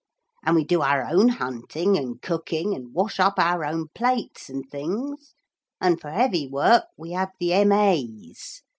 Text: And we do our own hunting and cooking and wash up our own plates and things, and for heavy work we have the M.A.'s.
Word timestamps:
And 0.43 0.55
we 0.55 0.63
do 0.63 0.81
our 0.81 1.03
own 1.11 1.27
hunting 1.29 1.95
and 1.95 2.19
cooking 2.19 2.73
and 2.73 2.91
wash 2.91 3.19
up 3.19 3.35
our 3.37 3.63
own 3.63 3.89
plates 3.93 4.49
and 4.49 4.67
things, 4.67 5.35
and 5.79 6.01
for 6.01 6.09
heavy 6.09 6.47
work 6.47 6.85
we 6.97 7.11
have 7.11 7.29
the 7.39 7.53
M.A.'s. 7.53 8.63